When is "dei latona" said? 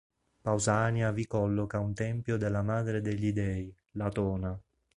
3.31-4.59